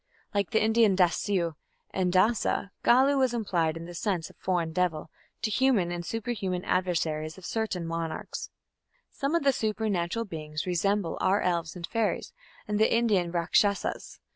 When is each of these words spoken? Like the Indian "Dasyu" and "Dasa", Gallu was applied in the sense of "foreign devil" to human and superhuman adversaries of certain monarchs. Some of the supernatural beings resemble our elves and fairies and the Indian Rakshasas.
Like 0.33 0.49
the 0.49 0.63
Indian 0.63 0.95
"Dasyu" 0.95 1.53
and 1.91 2.11
"Dasa", 2.11 2.71
Gallu 2.83 3.19
was 3.19 3.35
applied 3.35 3.77
in 3.77 3.85
the 3.85 3.93
sense 3.93 4.31
of 4.31 4.35
"foreign 4.37 4.73
devil" 4.73 5.11
to 5.43 5.51
human 5.51 5.91
and 5.91 6.03
superhuman 6.03 6.65
adversaries 6.65 7.37
of 7.37 7.45
certain 7.45 7.85
monarchs. 7.85 8.49
Some 9.11 9.35
of 9.35 9.43
the 9.43 9.53
supernatural 9.53 10.25
beings 10.25 10.65
resemble 10.65 11.19
our 11.21 11.41
elves 11.41 11.75
and 11.75 11.85
fairies 11.85 12.33
and 12.67 12.79
the 12.79 12.91
Indian 12.91 13.31
Rakshasas. 13.31 14.19